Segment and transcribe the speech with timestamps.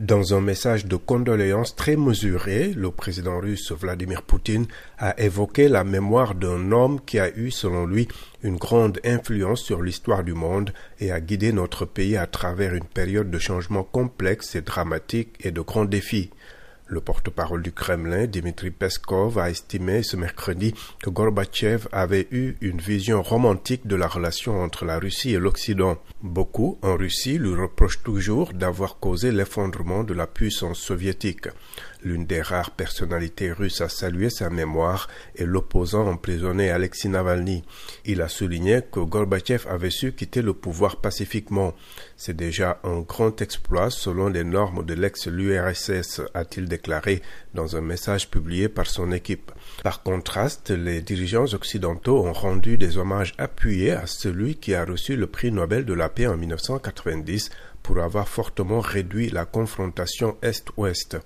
[0.00, 4.66] Dans un message de condoléances très mesuré, le président russe Vladimir Poutine
[4.98, 8.08] a évoqué la mémoire d'un homme qui a eu, selon lui,
[8.42, 12.86] une grande influence sur l'histoire du monde et a guidé notre pays à travers une
[12.86, 16.30] période de changement complexe et dramatique et de grands défis.
[16.86, 22.78] Le porte-parole du Kremlin, Dmitri Peskov, a estimé ce mercredi que Gorbatchev avait eu une
[22.78, 25.96] vision romantique de la relation entre la Russie et l'Occident.
[26.22, 31.48] Beaucoup en Russie lui reprochent toujours d'avoir causé l'effondrement de la puissance soviétique.
[32.02, 37.64] L'une des rares personnalités russes à saluer sa mémoire est l'opposant emprisonné Alexei Navalny.
[38.04, 41.72] Il a souligné que Gorbatchev avait su quitter le pouvoir pacifiquement.
[42.18, 47.22] C'est déjà un grand exploit selon les normes de l'ex-l'URSS, a-t-il déclaré
[47.54, 49.52] dans un message publié par son équipe.
[49.82, 55.16] Par contraste, les dirigeants occidentaux ont rendu des hommages appuyés à celui qui a reçu
[55.16, 57.50] le prix Nobel de la paix en 1990
[57.84, 61.18] pour avoir fortement réduit la confrontation Est-Ouest.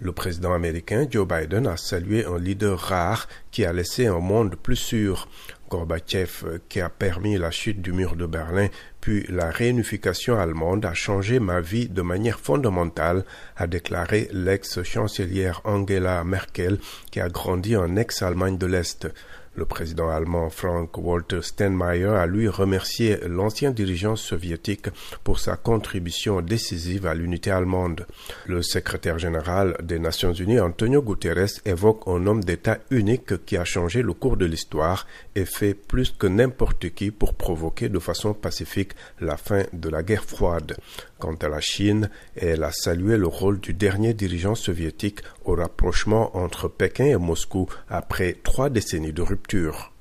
[0.00, 4.56] Le président américain Joe Biden a salué un leader rare qui a laissé un monde
[4.56, 5.28] plus sûr.
[5.70, 8.68] Gorbatchev, qui a permis la chute du mur de Berlin,
[9.00, 13.24] puis la réunification allemande, a changé ma vie de manière fondamentale,
[13.56, 16.78] a déclaré l'ex-chancelière Angela Merkel,
[17.10, 19.08] qui a grandi en ex-Allemagne de l'Est.
[19.56, 24.86] Le président allemand Frank-Walter Steinmeier a lui remercié l'ancien dirigeant soviétique
[25.24, 28.06] pour sa contribution décisive à l'unité allemande.
[28.46, 33.64] Le secrétaire général des Nations Unies, Antonio Guterres, évoque un homme d'État unique qui a
[33.64, 38.34] changé le cours de l'histoire et fait plus que n'importe qui pour provoquer de façon
[38.34, 40.76] pacifique la fin de la guerre froide.
[41.20, 46.34] Quant à la Chine, elle a salué le rôle du dernier dirigeant soviétique au rapprochement
[46.34, 49.88] entre Pékin et Moscou après trois décennies de rupture.